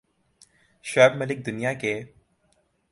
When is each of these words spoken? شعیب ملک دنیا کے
شعیب 0.85 1.13
ملک 1.15 1.45
دنیا 1.45 1.73
کے 1.73 1.93